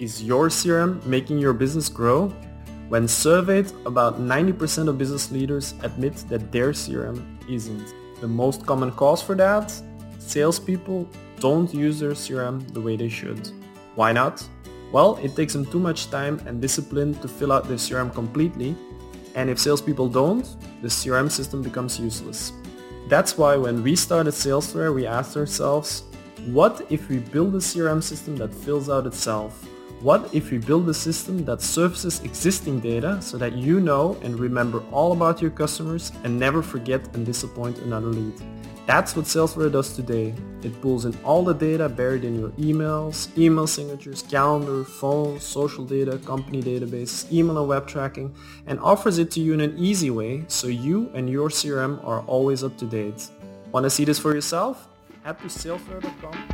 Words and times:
Is 0.00 0.24
your 0.24 0.48
CRM 0.48 1.06
making 1.06 1.38
your 1.38 1.52
business 1.52 1.88
grow? 1.88 2.28
When 2.88 3.06
surveyed, 3.06 3.70
about 3.86 4.18
90% 4.20 4.88
of 4.88 4.98
business 4.98 5.30
leaders 5.30 5.74
admit 5.82 6.16
that 6.28 6.50
their 6.50 6.72
CRM 6.72 7.22
isn't. 7.48 7.94
The 8.20 8.26
most 8.26 8.66
common 8.66 8.90
cause 8.90 9.22
for 9.22 9.36
that? 9.36 9.72
Salespeople 10.18 11.08
don't 11.38 11.72
use 11.72 12.00
their 12.00 12.10
CRM 12.10 12.74
the 12.74 12.80
way 12.80 12.96
they 12.96 13.08
should. 13.08 13.50
Why 13.94 14.10
not? 14.10 14.44
Well, 14.90 15.16
it 15.22 15.36
takes 15.36 15.52
them 15.52 15.64
too 15.64 15.78
much 15.78 16.10
time 16.10 16.40
and 16.44 16.60
discipline 16.60 17.14
to 17.20 17.28
fill 17.28 17.52
out 17.52 17.68
their 17.68 17.76
CRM 17.76 18.12
completely, 18.12 18.74
and 19.36 19.48
if 19.48 19.60
salespeople 19.60 20.08
don't, 20.08 20.44
the 20.82 20.88
CRM 20.88 21.30
system 21.30 21.62
becomes 21.62 22.00
useless. 22.00 22.52
That's 23.08 23.38
why 23.38 23.56
when 23.56 23.82
we 23.84 23.94
started 23.94 24.34
Salesflare, 24.34 24.92
we 24.92 25.06
asked 25.06 25.36
ourselves, 25.36 26.02
what 26.46 26.84
if 26.90 27.08
we 27.08 27.18
build 27.18 27.54
a 27.54 27.58
CRM 27.58 28.02
system 28.02 28.34
that 28.36 28.52
fills 28.52 28.90
out 28.90 29.06
itself? 29.06 29.64
What 30.04 30.34
if 30.34 30.50
we 30.50 30.58
build 30.58 30.86
a 30.90 30.92
system 30.92 31.46
that 31.46 31.62
surfaces 31.62 32.20
existing 32.24 32.80
data 32.80 33.22
so 33.22 33.38
that 33.38 33.54
you 33.54 33.80
know 33.80 34.18
and 34.20 34.38
remember 34.38 34.82
all 34.92 35.12
about 35.12 35.40
your 35.40 35.50
customers 35.50 36.12
and 36.24 36.38
never 36.38 36.62
forget 36.62 37.00
and 37.16 37.24
disappoint 37.24 37.78
another 37.78 38.08
lead? 38.08 38.34
That's 38.84 39.16
what 39.16 39.24
Salesflare 39.24 39.72
does 39.72 39.96
today. 39.96 40.34
It 40.62 40.78
pulls 40.82 41.06
in 41.06 41.16
all 41.24 41.42
the 41.42 41.54
data 41.54 41.88
buried 41.88 42.22
in 42.22 42.38
your 42.38 42.50
emails, 42.50 43.34
email 43.38 43.66
signatures, 43.66 44.20
calendar, 44.20 44.84
phone, 44.84 45.40
social 45.40 45.86
data, 45.86 46.18
company 46.18 46.62
database, 46.62 47.32
email 47.32 47.56
and 47.60 47.68
web 47.68 47.86
tracking, 47.86 48.34
and 48.66 48.78
offers 48.80 49.16
it 49.16 49.30
to 49.30 49.40
you 49.40 49.54
in 49.54 49.62
an 49.62 49.74
easy 49.78 50.10
way 50.10 50.44
so 50.48 50.66
you 50.66 51.10
and 51.14 51.30
your 51.30 51.48
CRM 51.48 52.06
are 52.06 52.20
always 52.26 52.62
up 52.62 52.76
to 52.76 52.84
date. 52.84 53.30
Want 53.72 53.84
to 53.84 53.88
see 53.88 54.04
this 54.04 54.18
for 54.18 54.34
yourself? 54.34 54.86
Head 55.22 55.38
to 55.38 55.46
salesflare.com. 55.46 56.53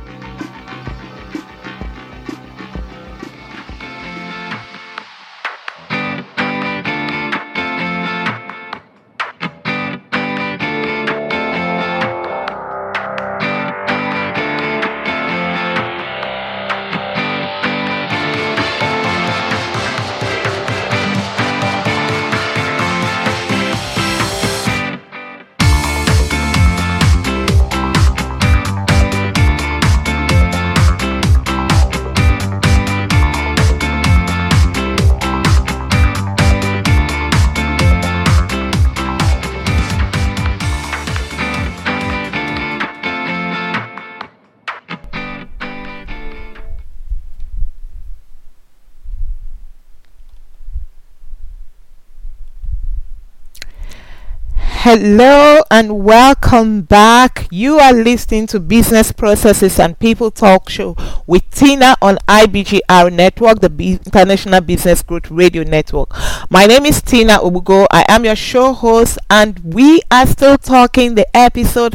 Hello 54.83 55.61
and 55.69 56.03
welcome 56.03 56.81
back. 56.81 57.47
You 57.51 57.77
are 57.77 57.93
listening 57.93 58.47
to 58.47 58.59
Business 58.59 59.11
Processes 59.11 59.79
and 59.79 59.97
People 59.99 60.31
Talk 60.31 60.71
Show 60.71 60.95
with 61.27 61.47
Teena 61.51 61.93
on 62.01 62.17
IBGR 62.27 63.13
Network, 63.13 63.59
the 63.59 63.69
B- 63.69 63.99
International 64.03 64.59
Business 64.59 65.03
Growth 65.03 65.29
Radio 65.29 65.61
Network. 65.61 66.09
My 66.49 66.65
name 66.65 66.87
is 66.87 66.99
Teena 66.99 67.37
Ogbugoh. 67.37 67.85
I 67.91 68.05
am 68.07 68.25
your 68.25 68.35
show 68.35 68.73
host, 68.73 69.19
and 69.29 69.59
we 69.59 70.01
are 70.09 70.25
still 70.25 70.57
talking 70.57 71.13
the 71.13 71.27
episode 71.37 71.93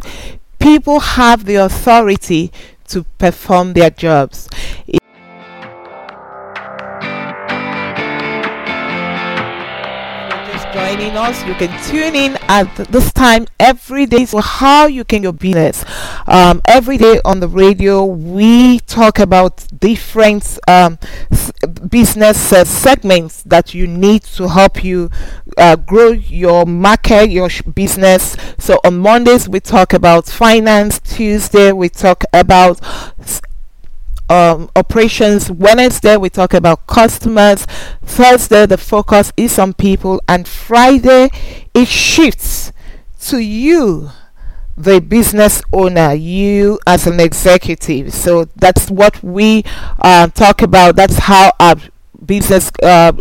People 0.61 1.01
Have 1.01 1.45
the 1.45 1.57
Authority 1.57 2.53
to 2.87 3.03
Perform 3.19 3.73
Their 3.73 3.91
Jobs. 3.91 4.49
Joining 10.77 11.17
us. 11.17 11.43
You 11.47 11.55
can 11.55 11.71
tune 11.85 12.15
in 12.15 12.37
at 12.49 12.75
this 12.91 13.11
time 13.13 13.47
every 13.59 14.05
day. 14.05 14.27
So 14.27 14.41
how 14.41 14.87
you 14.87 15.05
can 15.05 15.23
your 15.23 15.33
business. 15.33 15.85
Um, 16.27 16.61
every 16.67 16.99
day 16.99 17.19
on 17.25 17.41
the 17.41 17.49
radio, 17.49 18.05
we 18.05 18.81
talk 18.81 19.19
about 19.19 19.67
different 19.81 20.59
um, 20.69 20.99
s- 21.33 21.51
business 21.89 22.53
uh, 22.53 22.65
segments 22.65 23.43
that 23.45 23.73
you 23.73 23.87
need 23.87 24.23
to 24.37 24.49
help 24.49 24.85
you 24.85 25.09
uh, 25.57 25.77
grow 25.77 26.11
your 26.11 26.67
market, 26.67 27.31
your 27.31 27.49
sh- 27.49 27.63
business. 27.63 28.37
So 28.59 28.79
on 28.85 28.99
Mondays 28.99 29.49
we 29.49 29.61
talk 29.61 29.95
about 29.95 30.27
finance. 30.27 31.01
Tuesday 31.01 31.73
we 31.73 31.89
talk 31.89 32.25
about 32.35 32.81
um, 34.29 34.71
operations. 34.77 35.51
Wednesday, 35.51 36.17
we 36.17 36.31
talk 36.31 36.55
about 36.55 36.87
customers. 36.87 37.67
Thursday, 38.03 38.67
the 38.67 38.79
focus 38.79 39.33
is 39.37 39.59
on 39.59 39.75
people. 39.75 40.21
And 40.29 40.47
Friday, 40.47 41.31
it 41.75 41.89
shifts 41.89 42.73
to 43.29 43.39
you, 43.39 44.11
the 44.77 45.01
business 45.01 45.63
owner, 45.73 46.13
you 46.13 46.79
as 46.87 47.07
an 47.07 47.21
executive. 47.21 48.13
So 48.13 48.47
that's 48.57 48.91
what 48.91 49.23
we 49.23 49.65
uh, 50.01 50.29
talk 50.29 50.63
about. 50.63 50.97
That's 50.97 51.19
how 51.19 51.53
our 51.59 51.77
business 52.25 52.71
uh, 52.83 53.13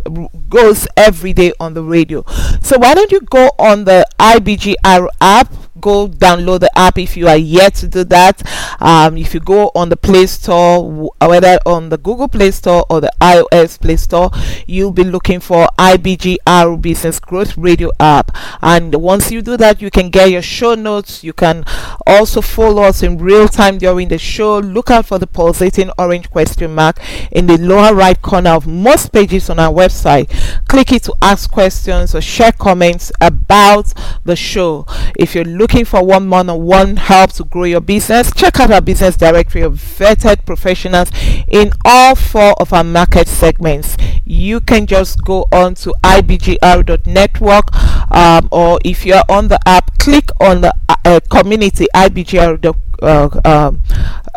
goes 0.50 0.88
every 0.98 1.34
day 1.34 1.54
on 1.60 1.74
the 1.74 1.84
radio. 1.84 2.24
So 2.62 2.78
why 2.78 2.94
don't 2.94 3.12
you 3.12 3.22
go 3.22 3.50
on 3.60 3.86
the 3.86 4.06
IBGR 4.20 5.08
app? 5.22 5.54
Go 5.86 6.08
download 6.08 6.62
the 6.62 6.76
app 6.76 6.98
if 6.98 7.16
you 7.16 7.28
are 7.28 7.38
yet 7.38 7.76
to 7.76 7.88
do 7.88 8.04
that. 8.06 8.42
Um, 8.82 9.18
if 9.20 9.36
you 9.36 9.40
go 9.40 9.70
on 9.76 9.90
the 9.90 9.96
Play 9.96 10.26
Store, 10.26 11.12
whether 11.22 11.60
on 11.64 11.90
the 11.90 12.00
Google 12.00 12.28
Play 12.28 12.50
Store 12.50 12.88
or 12.90 13.02
the 13.02 13.12
iOS 13.22 13.80
Play 13.80 13.98
Store, 13.98 14.32
you'll 14.66 14.92
be 14.92 15.04
looking 15.04 15.40
for 15.40 15.68
IBGR 15.78 16.82
Business 16.82 17.20
Growth 17.20 17.56
Radio 17.56 17.92
app. 18.00 18.36
And 18.64 18.96
once 18.96 19.30
you 19.32 19.44
do 19.44 19.58
that, 19.58 19.80
you 19.80 19.92
can 19.92 20.10
get 20.10 20.32
your 20.32 20.42
show 20.42 20.74
notes. 20.74 21.24
You 21.24 21.34
can 21.34 21.64
also 22.08 22.42
follow 22.42 22.82
us 22.82 23.04
in 23.04 23.20
real 23.20 23.48
time 23.48 23.78
during 23.78 24.08
the 24.08 24.18
show. 24.18 24.58
Look 24.58 24.90
out 24.90 25.06
for 25.06 25.20
the 25.20 25.28
pulsating 25.28 25.92
orange 26.00 26.32
question 26.32 26.74
mark 26.74 26.98
in 27.32 27.46
the 27.46 27.60
lower 27.60 27.94
right 27.94 28.20
corner 28.20 28.50
of 28.50 28.66
most 28.66 29.14
pages 29.14 29.52
on 29.52 29.60
our 29.60 29.72
website. 29.72 30.32
Click 30.68 30.92
it 30.94 31.04
to 31.04 31.14
ask 31.22 31.52
questions 31.52 32.16
or 32.16 32.22
share 32.22 32.54
comments 32.54 33.12
about 33.22 33.94
the 34.24 34.36
show. 34.36 34.88
If 35.16 35.36
you're 35.36 35.44
looking 35.46 35.75
for 35.84 36.04
one 36.06 36.32
on 36.32 36.64
one 36.64 36.98
help 36.98 37.34
to 37.34 37.44
grow 37.44 37.64
your 37.64 37.82
business, 37.82 38.32
check 38.34 38.60
out 38.60 38.72
our 38.72 38.82
business 38.82 39.18
directory 39.18 39.62
of 39.62 39.74
vetted 39.74 40.46
professionals 40.46 41.10
in 41.48 41.72
all 41.84 42.16
four 42.16 42.54
of 42.62 42.72
our 42.72 42.84
market 42.84 43.28
segments. 43.28 43.98
You 44.24 44.62
can 44.62 44.86
just 44.86 45.24
go 45.24 45.46
on 45.52 45.76
to 45.76 45.94
ibgr.network 46.04 47.76
um, 48.12 48.50
or 48.52 48.80
if 48.86 49.06
you're 49.06 49.24
on 49.30 49.48
the 49.50 49.60
app, 49.66 49.98
click 49.98 50.30
on 50.40 50.62
the 50.62 50.74
uh, 51.04 51.20
community 51.30 51.88
ibgr. 51.94 52.76
Uh, 53.02 53.30
um, 53.44 53.82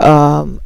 um, 0.04 0.60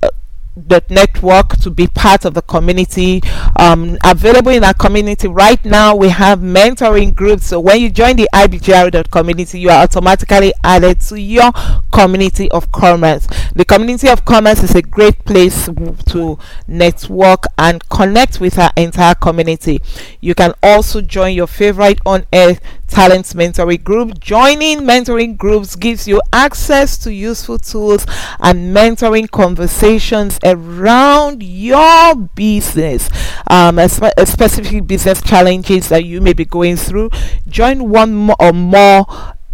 the 0.57 0.83
network 0.91 1.57
to 1.59 1.71
be 1.71 1.87
part 1.87 2.25
of 2.25 2.35
the 2.35 2.43
community 2.43 3.23
um, 3.59 3.97
available 4.05 4.51
in 4.51 4.63
our 4.65 4.75
community. 4.75 5.27
Right 5.29 5.63
now 5.65 5.97
we 5.97 6.09
have 6.11 6.41
mentoring 6.41 7.15
groups. 7.15 7.47
So 7.47 7.59
when 7.61 7.81
you 7.81 7.91
join 7.91 8.17
the 8.17 8.29
ibgr 8.35 9.11
community 9.11 9.61
you 9.61 9.71
are 9.71 9.83
automatically 9.83 10.53
added 10.63 11.01
to 11.03 11.21
your 11.21 11.51
community 11.93 12.51
of 12.51 12.71
commerce 12.73 13.27
the 13.55 13.65
community 13.65 14.09
of 14.09 14.25
commerce 14.25 14.63
is 14.63 14.75
a 14.75 14.83
great 14.83 15.25
place 15.25 15.69
to 16.07 16.39
network 16.67 17.45
and 17.59 17.89
connect 17.89 18.41
with 18.41 18.59
our 18.59 18.71
entire 18.77 19.15
community 19.15 19.81
you 20.21 20.35
can 20.35 20.53
also 20.63 21.01
join 21.01 21.35
your 21.35 21.47
favorite 21.47 21.99
on 22.07 22.25
air 22.33 22.59
talent 22.89 23.25
mentoring 23.27 23.83
group 23.83 24.19
joining 24.21 24.81
mentoring 24.81 25.37
groups 25.37 25.77
gives 25.77 26.07
you 26.07 26.21
access 26.33 26.99
to 26.99 27.13
useful 27.13 27.59
tools 27.59 28.07
and 28.41 28.75
mentoring 28.75 29.31
conversations 29.31 30.39
around 30.45 31.43
your 31.43 32.15
business, 32.15 33.09
um, 33.49 33.79
specific 33.89 34.87
business 34.87 35.23
challenges 35.23 35.89
that 35.89 36.05
you 36.05 36.21
may 36.21 36.33
be 36.33 36.45
going 36.45 36.77
through. 36.77 37.11
Join 37.49 37.91
one 37.91 38.31
or 38.39 38.53
more 38.53 39.07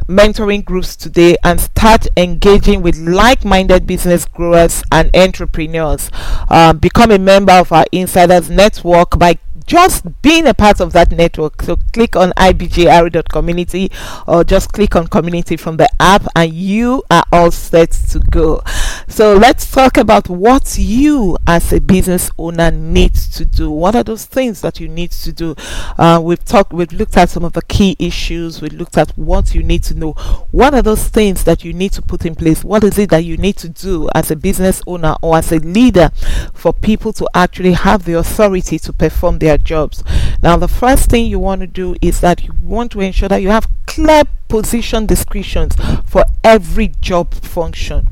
mentoring 0.08 0.64
groups 0.64 0.96
today 0.96 1.36
and 1.44 1.60
start 1.60 2.06
engaging 2.16 2.80
with 2.80 2.96
like-minded 2.96 3.86
business 3.86 4.24
growers 4.24 4.82
and 4.90 5.14
entrepreneurs. 5.14 6.10
Um, 6.48 6.78
become 6.78 7.10
a 7.10 7.18
member 7.18 7.52
of 7.52 7.70
our 7.72 7.84
Insiders 7.92 8.48
Network 8.48 9.18
by 9.18 9.38
just 9.66 10.22
being 10.22 10.46
a 10.46 10.54
part 10.54 10.80
of 10.80 10.92
that 10.92 11.10
network. 11.10 11.62
So 11.62 11.76
click 11.92 12.16
on 12.16 12.30
ibgr.community 12.32 13.90
or 14.26 14.44
just 14.44 14.72
click 14.72 14.96
on 14.96 15.06
community 15.08 15.56
from 15.56 15.76
the 15.76 15.88
app 16.00 16.26
and 16.36 16.52
you 16.52 17.02
are 17.10 17.24
all 17.32 17.50
set 17.50 17.90
to 18.10 18.18
go. 18.18 18.62
So 19.08 19.34
let's 19.34 19.70
talk 19.70 19.96
about 19.96 20.28
what 20.28 20.76
you 20.78 21.36
as 21.46 21.72
a 21.72 21.80
business 21.80 22.30
owner 22.38 22.70
needs 22.70 23.28
to 23.36 23.44
do. 23.44 23.70
What 23.70 23.94
are 23.94 24.02
those 24.02 24.26
things 24.26 24.60
that 24.60 24.80
you 24.80 24.88
need 24.88 25.12
to 25.12 25.32
do? 25.32 25.54
Uh, 25.96 26.20
we've 26.22 26.44
talked, 26.44 26.72
we've 26.72 26.92
looked 26.92 27.16
at 27.16 27.30
some 27.30 27.44
of 27.44 27.52
the 27.54 27.62
key 27.62 27.96
issues. 27.98 28.60
We 28.60 28.68
looked 28.68 28.98
at 28.98 29.10
what 29.16 29.54
you 29.54 29.62
need 29.62 29.82
to 29.84 29.94
know. 29.94 30.12
What 30.50 30.74
are 30.74 30.82
those 30.82 31.08
things 31.08 31.44
that 31.44 31.64
you 31.64 31.72
need 31.72 31.92
to 31.92 32.02
put 32.02 32.26
in 32.26 32.34
place? 32.34 32.62
What 32.62 32.84
is 32.84 32.98
it 32.98 33.10
that 33.10 33.24
you 33.24 33.36
need 33.36 33.56
to 33.58 33.68
do 33.68 34.08
as 34.14 34.30
a 34.30 34.36
business 34.36 34.82
owner 34.86 35.16
or 35.22 35.38
as 35.38 35.52
a 35.52 35.58
leader 35.58 36.10
for 36.52 36.72
people 36.72 37.12
to 37.14 37.28
actually 37.34 37.72
have 37.72 38.04
the 38.04 38.14
authority 38.14 38.78
to 38.80 38.92
perform 38.92 39.38
their 39.38 39.47
jobs. 39.56 40.02
Now, 40.42 40.56
the 40.58 40.68
first 40.68 41.08
thing 41.08 41.26
you 41.26 41.38
want 41.38 41.62
to 41.62 41.66
do 41.66 41.96
is 42.02 42.20
that 42.20 42.44
you 42.44 42.52
want 42.60 42.92
to 42.92 43.00
ensure 43.00 43.28
that 43.28 43.40
you 43.40 43.48
have 43.48 43.68
clear 43.86 44.24
position 44.48 45.06
descriptions 45.06 45.74
for 46.04 46.24
every 46.44 46.88
job 47.00 47.32
function. 47.32 48.08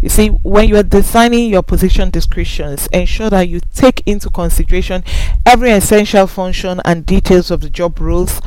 You 0.00 0.08
see, 0.08 0.28
when 0.28 0.68
you 0.68 0.76
are 0.76 0.82
designing 0.82 1.50
your 1.50 1.62
position 1.62 2.10
descriptions, 2.10 2.88
ensure 2.92 3.30
that 3.30 3.48
you 3.48 3.60
take 3.74 4.02
into 4.06 4.30
consideration 4.30 5.04
every 5.44 5.70
essential 5.70 6.26
function 6.26 6.80
and 6.84 7.06
details 7.06 7.50
of 7.50 7.60
the 7.60 7.70
job 7.70 8.00
roles 8.00 8.40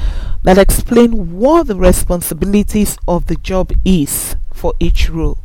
that 0.44 0.58
explain 0.58 1.38
what 1.38 1.68
the 1.68 1.76
responsibilities 1.76 2.98
of 3.08 3.28
the 3.28 3.36
job 3.36 3.72
is 3.86 4.36
for 4.54 4.74
each 4.80 5.10
role. 5.10 5.38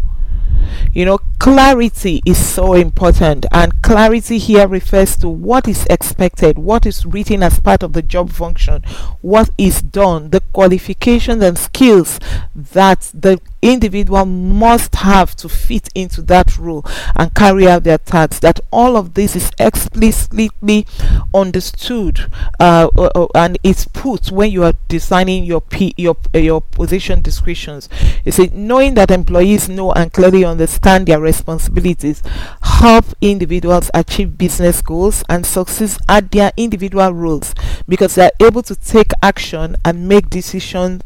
You 0.93 1.05
know, 1.05 1.19
clarity 1.39 2.23
is 2.25 2.45
so 2.45 2.73
important, 2.73 3.47
and 3.53 3.83
clarity 3.83 4.39
here 4.39 4.67
refers 4.67 5.17
to 5.19 5.29
what 5.29 5.69
is 5.69 5.87
expected, 5.91 6.59
what 6.59 6.87
is 6.87 7.05
written 7.05 7.43
as 7.43 7.61
part 7.61 7.83
of 7.83 7.93
the 7.93 8.03
job 8.03 8.31
function, 8.31 8.83
what 9.21 9.51
is 9.59 9.83
done, 9.83 10.31
the 10.31 10.41
qualifications 10.53 11.43
and 11.43 11.59
skills 11.59 12.19
that 12.55 13.11
the 13.13 13.41
individual 13.63 14.25
must 14.25 14.95
have 14.97 15.35
to 15.37 15.49
fit 15.49 15.89
into 15.95 16.23
that 16.23 16.57
role 16.59 16.85
and 17.15 17.35
carry 17.35 17.69
out 17.69 17.85
their 17.85 17.99
tasks. 17.99 18.41
That 18.41 18.61
all 18.71 18.97
of 18.97 19.15
this 19.15 19.35
is 19.37 19.51
explicitly 19.59 20.87
understood 21.35 22.31
uh, 22.61 22.89
uh, 22.97 23.11
uh 23.15 23.27
and 23.35 23.59
it's 23.63 23.87
put 23.87 24.31
when 24.31 24.51
you 24.51 24.65
are 24.65 24.75
designing 24.89 25.45
your 25.45 25.61
P, 25.61 25.95
your 25.97 26.17
your 26.35 26.61
position 26.61 27.23
descriptions. 27.23 27.89
You 28.25 28.33
see, 28.33 28.51
knowing 28.53 28.95
that 28.95 29.11
employees 29.11 29.69
know 29.69 29.93
and 29.93 30.13
clearly 30.13 30.45
understand 30.45 31.07
their 31.07 31.21
responsibilities 31.21 32.23
help 32.63 33.07
individuals 33.21 33.91
achieve 33.95 34.37
business 34.37 34.83
goals 34.83 35.25
and 35.29 35.47
succeed 35.47 35.91
at 36.09 36.31
their 36.31 36.53
individual 36.57 37.13
roles 37.13 37.55
because 37.89 38.15
they 38.15 38.25
are 38.25 38.33
able 38.41 38.63
to 38.63 38.75
take 38.75 39.11
action 39.23 39.77
and 39.85 40.09
make 40.09 40.29
decisions 40.31 41.03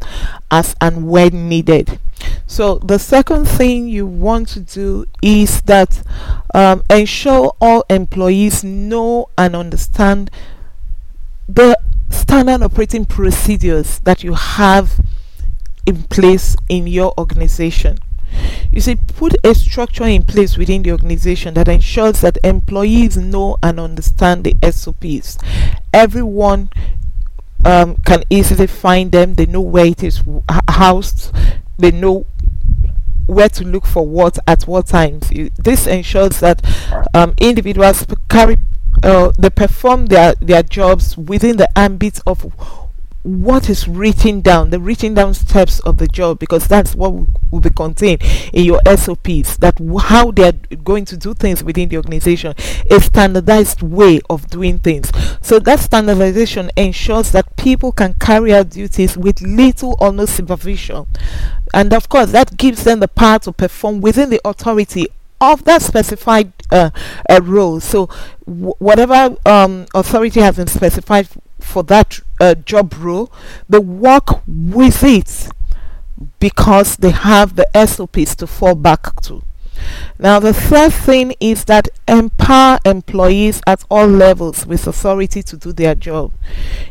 as 0.50 0.75
and 0.81 1.08
when 1.08 1.49
needed. 1.49 1.99
So 2.46 2.78
the 2.78 2.99
second 2.99 3.46
thing 3.46 3.88
you 3.88 4.06
want 4.06 4.49
to 4.49 4.61
do 4.61 5.06
is 5.22 5.62
that 5.62 6.02
um, 6.55 6.82
ensure 6.90 7.55
all 7.61 7.84
employees 7.88 8.64
know 8.64 9.28
and 9.38 9.55
understand 9.55 10.31
the 11.49 11.78
standard 12.11 12.62
operating 12.62 13.05
procedures 13.05 14.00
that 14.00 14.25
you 14.25 14.34
have 14.34 15.00
in 15.87 16.02
place 16.05 16.56
in 16.69 16.87
your 16.87 17.14
organization. 17.19 17.99
You 18.72 18.81
see, 18.81 18.94
put 18.94 19.34
a 19.44 19.55
structure 19.55 20.05
in 20.05 20.22
place 20.22 20.56
within 20.56 20.82
the 20.82 20.93
organization 20.93 21.55
that 21.55 21.69
ensures 21.69 22.20
that 22.20 22.38
employees 22.44 23.17
know 23.17 23.56
and 23.62 23.81
understand 23.81 24.44
the 24.44 24.55
SOPs. 24.70 25.38
Everyone 25.93 26.70
um, 27.64 27.96
can 28.06 28.22
easily 28.31 28.67
find 28.67 29.11
them, 29.11 29.34
they 29.34 29.46
know 29.46 29.61
where 29.61 29.87
it 29.87 30.02
is 30.02 30.22
housed, 30.69 31.32
they 31.81 31.91
know 31.91 32.27
where 33.27 33.49
to 33.49 33.65
look 33.65 33.87
for 33.87 34.06
what 34.06 34.38
at 34.47 34.65
what 34.65 34.87
times. 34.87 35.31
This 35.56 35.87
ensures 35.87 36.41
that 36.41 36.65
um, 37.15 37.35
individuals 37.38 38.05
carry 38.29 38.59
uh, 39.03 39.32
they 39.38 39.50
perform 39.50 40.06
their 40.06 40.35
their 40.41 40.62
jobs 40.62 41.17
within 41.17 41.56
the 41.56 41.69
ambit 41.79 42.21
of 42.27 42.53
what 43.22 43.69
is 43.69 43.87
written 43.87 44.40
down, 44.40 44.70
the 44.70 44.81
written 44.81 45.12
down 45.14 45.34
steps 45.34 45.78
of 45.81 45.99
the 45.99 46.08
job, 46.08 46.38
because 46.38 46.67
that's 46.67 46.94
what 46.94 47.12
will, 47.12 47.61
be 47.61 47.69
contained 47.70 48.22
in 48.52 48.64
your 48.64 48.81
SOPs. 48.96 49.56
That 49.58 49.78
how 50.00 50.31
they 50.31 50.49
are 50.49 50.76
going 50.82 51.05
to 51.06 51.17
do 51.17 51.34
things 51.34 51.62
within 51.62 51.88
the 51.88 51.96
organization, 51.96 52.55
a 52.90 53.00
standardized 53.00 53.82
way 53.82 54.20
of 54.31 54.49
doing 54.49 54.78
things. 54.78 55.11
So 55.43 55.58
that 55.58 55.81
standardization 55.81 56.70
ensures 56.76 57.32
that 57.32 57.56
people 57.56 57.93
can 57.93 58.14
carry 58.14 58.55
out 58.55 58.70
duties 58.70 59.17
with 59.19 59.43
little 59.43 59.96
or 60.00 60.12
no 60.12 60.26
supervision, 60.26 61.06
and 61.75 61.93
of 61.93 62.08
course 62.08 62.32
that 62.32 62.56
gives 62.56 62.84
them 62.84 63.00
the 63.00 63.08
power 63.08 63.38
to 63.40 63.52
perform 63.52 64.00
within 64.00 64.31
the 64.31 64.40
authority 64.44 65.06
of 65.40 65.64
that 65.64 65.82
specified 65.82 66.52
uh, 66.70 66.90
uh, 67.28 67.40
role. 67.43 67.81
So, 67.81 68.06
whatever 68.44 69.37
um, 69.46 69.87
authority 69.94 70.40
has 70.40 70.56
been 70.56 70.67
specified 70.67 71.28
for 71.62 71.82
that 71.84 72.20
uh, 72.40 72.54
job 72.54 72.94
role, 72.94 73.32
they 73.68 73.78
work 73.78 74.46
with 74.46 75.02
it 75.02 75.48
because 76.38 76.96
they 76.96 77.10
have 77.10 77.56
the 77.56 77.67
SOPs 77.86 78.34
to 78.36 78.46
fall 78.46 78.74
back 78.74 79.20
to. 79.22 79.43
Now, 80.19 80.38
the 80.38 80.52
third 80.52 80.93
thing 80.93 81.34
is 81.40 81.64
that 81.64 81.88
empower 82.06 82.79
employees 82.84 83.62
at 83.67 83.84
all 83.90 84.06
levels 84.06 84.67
with 84.67 84.86
authority 84.86 85.43
to 85.44 85.56
do 85.56 85.72
their 85.72 85.94
job. 85.94 86.32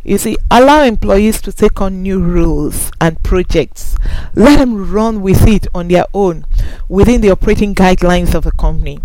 You 0.04 0.18
see, 0.18 0.38
allow 0.50 0.82
employees 0.84 1.40
to 1.42 1.52
take 1.52 1.80
on 1.82 2.02
new 2.02 2.20
roles 2.20 2.92
and 3.00 3.22
projects. 3.22 3.96
Let 4.34 4.58
them 4.58 4.92
run 4.92 5.22
with 5.22 5.48
it 5.48 5.68
on 5.76 5.90
their 5.90 6.06
own 6.14 6.46
within 6.88 7.22
the 7.22 7.30
operating 7.30 7.76
guidelines 7.76 8.34
of 8.34 8.44
the 8.44 8.52
company 8.52 9.00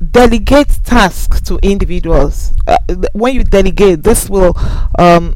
delegate 0.00 0.68
tasks 0.84 1.40
to 1.42 1.58
individuals. 1.62 2.52
Uh, 2.66 2.76
when 3.12 3.34
you 3.34 3.44
delegate, 3.44 4.02
this 4.02 4.28
will 4.30 4.56
um, 4.98 5.34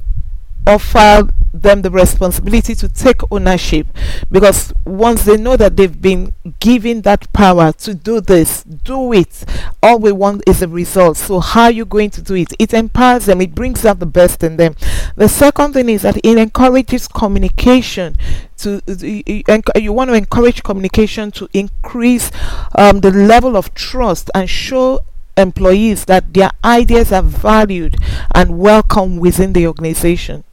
offer 0.67 1.29
them 1.53 1.83
the 1.83 1.91
responsibility 1.91 2.75
to 2.75 2.89
take 2.89 3.21
ownership 3.31 3.87
because 4.31 4.73
once 4.87 5.25
they 5.25 5.37
know 5.37 5.57
that 5.57 5.77
they've 5.77 6.01
been 6.01 6.33
given 6.61 7.03
that 7.03 7.31
power 7.33 7.73
to 7.73 7.95
do 7.95 8.21
this, 8.21 8.63
do 8.63 9.13
it. 9.13 9.45
All 9.83 9.99
we 9.99 10.13
want 10.13 10.43
is 10.47 10.63
a 10.63 10.69
result. 10.69 11.19
So, 11.19 11.41
how 11.41 11.65
are 11.65 11.71
you 11.71 11.85
going 11.85 12.11
to 12.11 12.23
do 12.23 12.35
it? 12.35 12.53
It 12.59 12.73
empowers 12.73 13.27
them, 13.27 13.41
it 13.41 13.55
brings 13.55 13.85
out 13.85 13.99
the 13.99 14.07
best 14.07 14.43
in 14.43 14.57
them. 14.57 14.75
The 15.17 15.29
second 15.29 15.75
thing 15.75 15.89
is 15.89 16.03
that 16.03 16.17
it 16.17 16.39
encourages 16.39 17.07
communication. 17.07 18.17
To 18.59 18.81
you, 18.87 19.43
you 19.77 19.93
want 19.93 20.11
to 20.11 20.15
encourage 20.15 20.63
communication 20.63 21.33
to 21.33 21.49
increase 21.53 22.31
um, 22.79 23.01
the 23.01 23.11
level 23.11 23.57
of 23.57 23.75
trust 23.75 24.31
and 24.35 24.49
show 24.49 25.01
employees 25.37 26.05
that 26.07 26.33
their 26.33 26.51
ideas 26.65 27.13
are 27.13 27.23
valued 27.23 27.97
and 28.35 28.59
welcome 28.59 29.17
within 29.17 29.53
the 29.53 29.67
organization. 29.67 30.45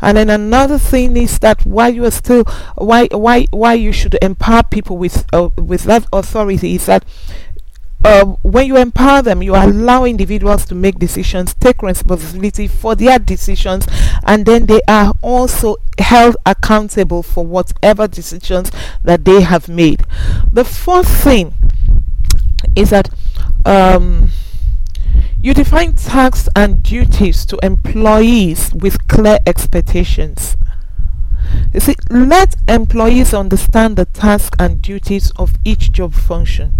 And 0.00 0.16
then 0.16 0.30
another 0.30 0.78
thing 0.78 1.16
is 1.16 1.38
that 1.40 1.64
why 1.66 1.88
you 1.88 2.04
are 2.04 2.10
still 2.10 2.44
why 2.76 3.06
why 3.06 3.46
why 3.50 3.74
you 3.74 3.92
should 3.92 4.16
empower 4.22 4.62
people 4.62 4.96
with 4.96 5.26
uh, 5.32 5.50
with 5.56 5.84
that 5.84 6.06
authority 6.12 6.74
is 6.74 6.86
that 6.86 7.04
um, 8.04 8.36
when 8.42 8.66
you 8.66 8.76
empower 8.76 9.22
them, 9.22 9.42
you 9.42 9.54
allow 9.54 10.04
individuals 10.04 10.64
to 10.66 10.74
make 10.74 10.98
decisions, 10.98 11.54
take 11.54 11.82
responsibility 11.82 12.66
for 12.66 12.94
their 12.94 13.18
decisions, 13.18 13.86
and 14.26 14.44
then 14.44 14.66
they 14.66 14.80
are 14.88 15.14
also 15.22 15.76
held 15.98 16.36
accountable 16.44 17.22
for 17.22 17.46
whatever 17.46 18.08
decisions 18.08 18.72
that 19.04 19.24
they 19.24 19.42
have 19.42 19.68
made. 19.68 20.02
The 20.52 20.64
fourth 20.64 21.08
thing 21.22 21.54
is 22.74 22.90
that 22.90 23.08
um, 23.64 24.30
you 25.42 25.52
define 25.52 25.92
tasks 25.92 26.48
and 26.54 26.84
duties 26.84 27.44
to 27.46 27.58
employees 27.64 28.72
with 28.74 29.08
clear 29.08 29.38
expectations. 29.44 30.56
You 31.74 31.80
see, 31.80 31.96
let 32.08 32.54
employees 32.68 33.34
understand 33.34 33.96
the 33.96 34.04
tasks 34.04 34.56
and 34.60 34.80
duties 34.80 35.32
of 35.32 35.54
each 35.64 35.90
job 35.90 36.14
function. 36.14 36.74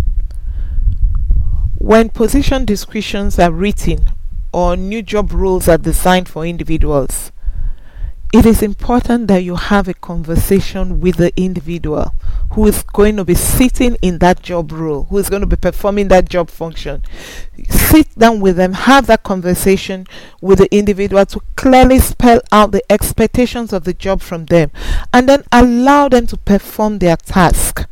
When 1.76 2.11
position 2.11 2.64
descriptions 2.64 3.37
are 3.40 3.50
written 3.50 3.99
or 4.52 4.76
new 4.76 5.02
job 5.02 5.33
roles 5.33 5.69
are 5.69 5.78
designed 5.78 6.28
for 6.28 6.47
individuals, 6.47 7.33
it 8.33 8.47
is 8.47 8.62
important 8.62 9.26
that 9.26 9.42
you 9.42 9.57
have 9.57 9.88
a 9.88 9.95
conversation 9.95 11.00
with 11.00 11.16
the 11.16 11.33
individual 11.37 12.14
who 12.52 12.66
is 12.66 12.82
going 12.82 13.16
to 13.16 13.25
be 13.25 13.35
sitting 13.35 13.97
in 14.02 14.18
that 14.18 14.42
job 14.42 14.73
role, 14.73 15.04
who 15.04 15.18
is 15.18 15.30
going 15.30 15.40
to 15.40 15.47
be 15.47 15.56
performing 15.56 16.09
that 16.09 16.28
job 16.28 16.50
function. 16.50 17.02
Sit 17.68 18.18
down 18.18 18.40
with 18.40 18.56
them, 18.56 18.75
have 18.75 19.06
that 19.06 19.23
conversation 19.23 20.06
with 20.40 20.59
the 20.59 20.75
individual 20.75 21.25
to 21.26 21.40
clearly 21.56 21.99
spell 21.99 22.40
out 22.52 22.73
the 22.73 22.92
expectations 22.92 23.73
of 23.73 23.85
the 23.85 23.94
job 23.94 24.21
from 24.21 24.47
them, 24.47 24.71
and 25.12 25.28
then 25.28 25.44
allow 25.50 26.09
them 26.09 26.26
to 26.26 26.37
perform 26.37 26.99
their 26.99 27.16
task 27.16 27.87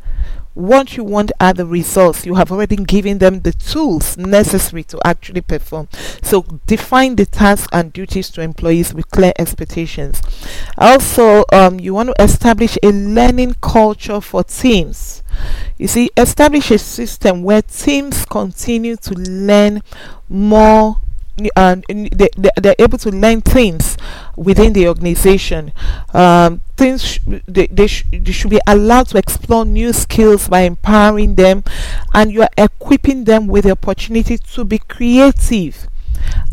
what 0.53 0.97
you 0.97 1.03
want 1.03 1.31
are 1.39 1.53
the 1.53 1.65
results. 1.65 2.25
You 2.25 2.35
have 2.35 2.51
already 2.51 2.75
given 2.75 3.19
them 3.19 3.41
the 3.41 3.53
tools 3.53 4.17
necessary 4.17 4.83
to 4.85 4.99
actually 5.05 5.41
perform. 5.41 5.87
So 6.21 6.43
define 6.65 7.15
the 7.15 7.25
tasks 7.25 7.67
and 7.71 7.93
duties 7.93 8.29
to 8.31 8.41
employees 8.41 8.93
with 8.93 9.09
clear 9.11 9.33
expectations. 9.39 10.21
Also, 10.77 11.45
um, 11.53 11.79
you 11.79 11.93
want 11.93 12.09
to 12.09 12.23
establish 12.23 12.77
a 12.83 12.91
learning 12.91 13.55
culture 13.61 14.19
for 14.19 14.43
teams. 14.43 15.23
You 15.77 15.87
see, 15.87 16.09
establish 16.17 16.71
a 16.71 16.77
system 16.77 17.43
where 17.43 17.61
teams 17.61 18.25
continue 18.25 18.97
to 18.97 19.13
learn 19.13 19.81
more 20.27 20.97
and 21.55 21.83
they, 21.89 22.29
they, 22.37 22.49
they're 22.57 22.75
able 22.79 22.97
to 22.99 23.09
learn 23.09 23.41
things 23.41 23.97
within 24.35 24.73
the 24.73 24.87
organization. 24.87 25.71
Um, 26.13 26.61
things 26.77 27.03
sh- 27.03 27.19
they, 27.47 27.67
they, 27.67 27.87
sh- 27.87 28.05
they 28.11 28.31
should 28.31 28.49
be 28.51 28.59
allowed 28.67 29.07
to 29.09 29.17
explore 29.17 29.65
new 29.65 29.93
skills 29.93 30.49
by 30.49 30.61
empowering 30.61 31.35
them, 31.35 31.63
and 32.13 32.31
you 32.31 32.41
are 32.41 32.49
equipping 32.57 33.23
them 33.25 33.47
with 33.47 33.65
the 33.65 33.71
opportunity 33.71 34.37
to 34.37 34.63
be 34.63 34.77
creative 34.77 35.87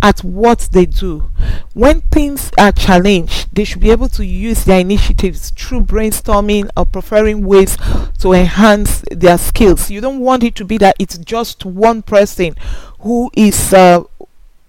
at 0.03 0.21
what 0.21 0.69
they 0.73 0.87
do. 0.87 1.31
When 1.75 2.01
things 2.03 2.51
are 2.59 2.73
challenged, 2.73 3.55
they 3.55 3.65
should 3.65 3.81
be 3.81 3.91
able 3.91 4.09
to 4.11 4.25
use 4.25 4.65
their 4.65 4.81
initiatives 4.81 5.51
through 5.51 5.83
brainstorming 5.83 6.71
or 6.77 6.87
preferring 6.87 7.45
ways 7.45 7.77
to 8.21 8.33
enhance 8.33 9.03
their 9.11 9.39
skills. 9.39 9.91
You 9.91 10.01
don't 10.01 10.21
want 10.21 10.45
it 10.45 10.55
to 10.57 10.65
be 10.65 10.79
that 10.79 10.97
it's 10.99 11.19
just 11.19 11.65
one 11.65 12.03
person 12.03 12.57
who 13.01 13.31
is 13.35 13.73
uh, 13.73 14.05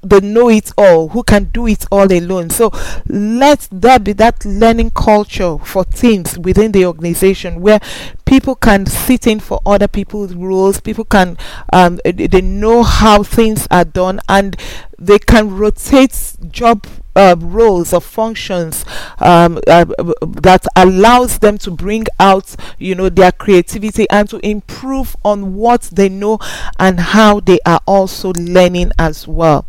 the 0.02 0.22
know 0.22 0.50
it 0.50 0.72
all 0.78 1.10
who 1.10 1.24
can 1.24 1.46
do 1.46 1.68
it 1.68 1.86
all 1.92 2.12
alone. 2.12 2.50
So 2.50 2.72
let 3.08 3.68
there 3.72 4.00
be 4.00 4.14
that 4.14 4.46
learning 4.46 4.92
culture 4.92 5.58
for 5.60 5.84
teams 5.86 6.38
within 6.40 6.72
the 6.72 6.86
organization 6.86 7.62
where 7.62 7.80
people 8.26 8.56
can 8.56 8.86
sit 8.86 9.28
in 9.28 9.40
for 9.40 9.60
other 9.66 9.88
people's 9.88 10.36
roles 10.36 10.80
people 10.80 11.04
can 11.04 11.36
um, 11.74 12.00
they 12.06 12.42
know 12.42 12.84
how 12.84 13.24
things 13.24 13.68
are 13.72 13.84
done 13.84 14.20
and 14.30 14.56
they 15.00 15.18
can 15.18 15.50
rotate 15.58 16.36
job 16.50 16.86
uh, 17.20 17.36
roles 17.38 17.94
or 17.94 18.00
functions 18.00 18.86
um, 19.20 19.60
uh, 19.68 19.84
that 20.22 20.66
allows 20.78 21.40
them 21.40 21.58
to 21.58 21.70
bring 21.70 22.06
out 22.18 22.56
you 22.78 22.96
know 22.96 23.10
their 23.10 23.32
creativity 23.34 24.10
and 24.10 24.30
to 24.30 24.38
improve 24.40 25.18
on 25.26 25.56
what 25.56 25.82
they 25.92 26.08
know 26.08 26.40
and 26.80 27.00
how 27.00 27.42
they 27.42 27.60
are 27.66 27.82
also 27.86 28.32
learning 28.34 28.92
as 28.98 29.28
well. 29.28 29.66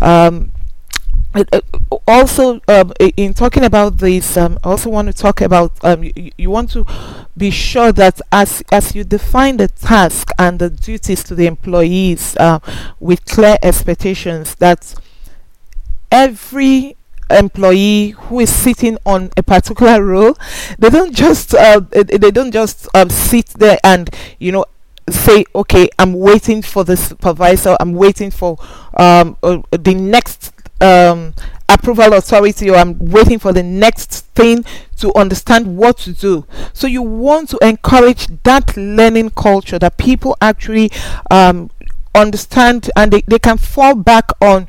Um, 0.00 0.52
also 2.08 2.60
um, 2.68 2.94
in 3.18 3.34
talking 3.34 3.62
about 3.62 3.98
this 3.98 4.38
um, 4.38 4.58
I 4.64 4.70
also 4.70 4.88
want 4.88 5.08
to 5.08 5.12
talk 5.12 5.42
about 5.42 5.72
um, 5.84 6.02
you, 6.02 6.32
you, 6.38 6.48
want 6.48 6.70
to 6.70 6.86
be 7.36 7.50
sure 7.50 7.92
that 7.92 8.22
as 8.32 8.62
as 8.72 8.94
you 8.94 9.04
define 9.04 9.58
the 9.58 9.68
task 9.68 10.30
and 10.38 10.58
the 10.58 10.70
duties 10.70 11.22
to 11.24 11.34
the 11.34 11.46
employees 11.46 12.36
uh, 12.38 12.60
with 13.00 13.26
clear 13.26 13.58
expectations 13.62 14.54
that 14.54 14.94
every 16.16 16.96
employee 17.30 18.10
who 18.10 18.40
is 18.40 18.54
sitting 18.54 18.96
on 19.04 19.30
a 19.36 19.42
particular 19.42 20.02
role 20.02 20.34
they 20.78 20.88
don't 20.88 21.14
just 21.14 21.54
uh, 21.54 21.80
they 21.90 22.30
don't 22.30 22.52
just 22.52 22.88
um, 22.94 23.10
sit 23.10 23.46
there 23.58 23.78
and 23.84 24.08
you 24.38 24.50
know 24.50 24.64
say 25.10 25.44
okay 25.54 25.88
i'm 25.98 26.14
waiting 26.14 26.62
for 26.62 26.84
the 26.84 26.96
supervisor 26.96 27.76
i'm 27.80 27.92
waiting 27.94 28.30
for 28.30 28.56
um, 28.96 29.36
uh, 29.42 29.58
the 29.72 29.92
next 29.94 30.52
um, 30.80 31.34
approval 31.68 32.12
authority 32.14 32.70
or 32.70 32.76
I'm 32.76 32.98
waiting 32.98 33.38
for 33.38 33.52
the 33.52 33.62
next 33.62 34.26
thing 34.34 34.64
to 34.98 35.12
understand 35.14 35.76
what 35.76 35.98
to 35.98 36.12
do. 36.12 36.46
So 36.72 36.86
you 36.86 37.02
want 37.02 37.48
to 37.50 37.58
encourage 37.62 38.26
that 38.44 38.76
learning 38.76 39.30
culture 39.30 39.78
that 39.78 39.96
people 39.96 40.36
actually 40.40 40.90
um, 41.30 41.70
understand 42.16 42.90
and 42.96 43.12
they, 43.12 43.22
they 43.26 43.38
can 43.38 43.58
fall 43.58 43.94
back 43.94 44.30
on 44.40 44.68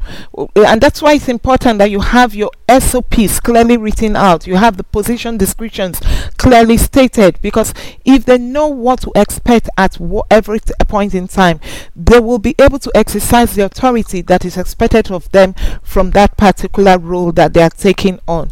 and 0.55 0.81
that's 0.81 1.01
why 1.01 1.13
it's 1.13 1.27
important 1.29 1.79
that 1.79 1.89
you 1.89 1.99
have 1.99 2.35
your 2.35 2.51
SOPs 2.69 3.39
clearly 3.39 3.77
written 3.77 4.15
out. 4.15 4.45
You 4.45 4.55
have 4.55 4.77
the 4.77 4.83
position 4.83 5.37
descriptions 5.37 5.99
clearly 6.37 6.77
stated 6.77 7.39
because 7.41 7.73
if 8.05 8.25
they 8.25 8.37
know 8.37 8.67
what 8.67 9.01
to 9.01 9.11
expect 9.15 9.69
at 9.77 9.97
every 10.29 10.59
point 10.87 11.13
in 11.13 11.27
time 11.27 11.59
they 11.95 12.19
will 12.19 12.39
be 12.39 12.55
able 12.59 12.79
to 12.79 12.91
exercise 12.95 13.55
the 13.55 13.65
authority 13.65 14.21
that 14.21 14.45
is 14.45 14.57
expected 14.57 15.11
of 15.11 15.31
them 15.31 15.53
from 15.83 16.11
that 16.11 16.37
particular 16.37 16.97
role 16.97 17.31
that 17.31 17.53
they 17.53 17.61
are 17.61 17.69
taking 17.69 18.19
on. 18.27 18.51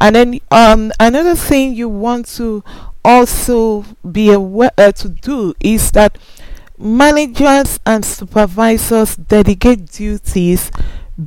And 0.00 0.16
then 0.16 0.40
um, 0.50 0.92
another 0.98 1.34
thing 1.34 1.74
you 1.74 1.88
want 1.88 2.26
to 2.36 2.64
also 3.04 3.84
be 4.10 4.30
aware 4.30 4.70
uh, 4.76 4.92
to 4.92 5.08
do 5.08 5.54
is 5.60 5.92
that 5.92 6.18
Managers 6.82 7.78
and 7.84 8.02
supervisors 8.02 9.14
delegate 9.14 9.92
duties 9.92 10.70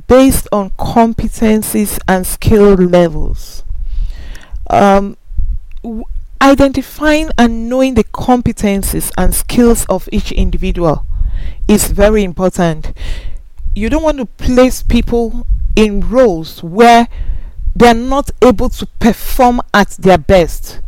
based 0.08 0.48
on 0.50 0.70
competencies 0.70 1.96
and 2.08 2.26
skill 2.26 2.74
levels. 2.74 3.62
Um, 4.68 5.16
w- 5.84 6.02
identifying 6.42 7.30
and 7.38 7.68
knowing 7.68 7.94
the 7.94 8.02
competencies 8.02 9.12
and 9.16 9.32
skills 9.32 9.86
of 9.86 10.08
each 10.10 10.32
individual 10.32 11.06
is 11.68 11.86
very 11.86 12.24
important. 12.24 12.92
You 13.76 13.88
don't 13.88 14.02
want 14.02 14.18
to 14.18 14.26
place 14.26 14.82
people 14.82 15.46
in 15.76 16.00
roles 16.00 16.64
where 16.64 17.06
they're 17.76 17.94
not 17.94 18.32
able 18.42 18.70
to 18.70 18.86
perform 18.98 19.60
at 19.72 19.90
their 19.90 20.18
best 20.18 20.80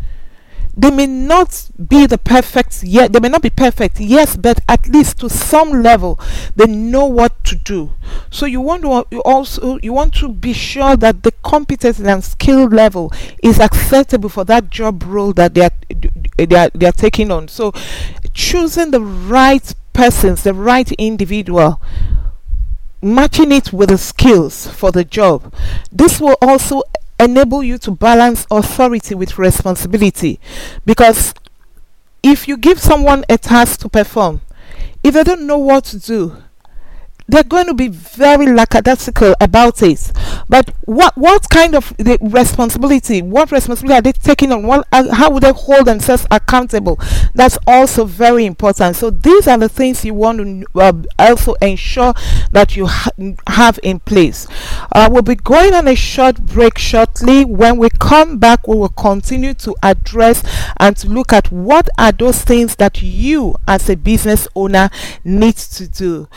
they 0.76 0.90
may 0.90 1.06
not 1.06 1.70
be 1.88 2.06
the 2.06 2.18
perfect 2.18 2.82
yet 2.82 3.12
they 3.12 3.20
may 3.20 3.28
not 3.28 3.40
be 3.40 3.48
perfect 3.50 3.98
yes 3.98 4.36
but 4.36 4.60
at 4.68 4.86
least 4.88 5.18
to 5.18 5.28
some 5.30 5.82
level 5.82 6.20
they 6.54 6.66
know 6.66 7.06
what 7.06 7.42
to 7.44 7.56
do. 7.56 7.92
So 8.30 8.46
you 8.46 8.60
want 8.60 8.82
to 8.82 9.06
you 9.10 9.22
also 9.22 9.78
you 9.82 9.92
want 9.92 10.14
to 10.14 10.28
be 10.28 10.52
sure 10.52 10.96
that 10.96 11.22
the 11.22 11.32
competence 11.42 11.98
and 11.98 12.22
skill 12.22 12.66
level 12.66 13.12
is 13.42 13.58
acceptable 13.58 14.28
for 14.28 14.44
that 14.44 14.70
job 14.70 15.02
role 15.04 15.32
that 15.34 15.54
they 15.54 15.62
are 15.62 15.70
they 16.36 16.56
are, 16.56 16.70
they 16.74 16.86
are 16.86 16.92
taking 16.92 17.30
on. 17.30 17.48
So 17.48 17.72
choosing 18.34 18.90
the 18.90 19.00
right 19.00 19.74
persons 19.92 20.42
the 20.42 20.52
right 20.52 20.92
individual 20.92 21.80
matching 23.00 23.52
it 23.52 23.72
with 23.72 23.88
the 23.90 23.98
skills 23.98 24.66
for 24.66 24.90
the 24.92 25.04
job. 25.04 25.52
This 25.92 26.20
will 26.20 26.36
also 26.42 26.82
enable 27.18 27.62
you 27.62 27.78
to 27.78 27.90
balance 27.90 28.46
authority 28.50 29.14
with 29.14 29.38
responsibility. 29.38 30.38
Because 30.84 31.32
if 32.22 32.48
you 32.48 32.56
give 32.56 32.80
someone 32.80 33.24
a 33.28 33.38
task 33.38 33.80
to 33.80 33.88
perform 33.88 34.40
if 35.02 35.14
they 35.14 35.22
don't 35.22 35.46
know 35.46 35.58
what 35.58 35.84
to 35.84 35.98
do 36.00 36.36
they're 37.28 37.42
going 37.42 37.66
to 37.66 37.74
be 37.74 37.88
very 37.88 38.46
lackadaisical 38.46 39.34
about 39.40 39.82
it. 39.82 40.12
But 40.48 40.70
what 40.84 41.16
what 41.16 41.48
kind 41.50 41.74
of 41.74 41.92
responsibility? 42.20 43.22
What 43.22 43.50
responsibility 43.50 43.98
are 43.98 44.02
they 44.02 44.12
taking 44.12 44.52
on? 44.52 44.66
What, 44.66 44.86
how 44.92 45.30
would 45.30 45.42
they 45.42 45.52
hold 45.52 45.86
themselves 45.86 46.26
accountable? 46.30 47.00
That's 47.34 47.58
also 47.66 48.04
very 48.04 48.46
important. 48.46 48.96
So 48.96 49.10
these 49.10 49.48
are 49.48 49.58
the 49.58 49.68
things 49.68 50.04
you 50.04 50.14
want 50.14 50.38
to 50.38 50.80
uh, 50.80 50.92
also 51.18 51.54
ensure 51.54 52.14
that 52.52 52.76
you 52.76 52.86
ha- 52.86 53.10
have 53.48 53.78
in 53.82 54.00
place. 54.00 54.46
Uh, 54.92 55.08
we'll 55.10 55.22
be 55.22 55.34
going 55.34 55.74
on 55.74 55.88
a 55.88 55.94
short 55.94 56.40
break 56.46 56.78
shortly. 56.78 57.44
When 57.44 57.78
we 57.78 57.88
come 57.98 58.38
back, 58.38 58.66
we 58.68 58.76
will 58.76 58.88
continue 58.88 59.54
to 59.54 59.74
address 59.82 60.42
and 60.78 60.96
to 60.98 61.08
look 61.08 61.32
at 61.32 61.50
what 61.50 61.88
are 61.98 62.12
those 62.12 62.42
things 62.42 62.76
that 62.76 63.02
you 63.02 63.56
as 63.66 63.88
a 63.90 63.96
business 63.96 64.46
owner 64.54 64.90
need 65.24 65.56
to 65.56 65.88
do. 65.88 66.28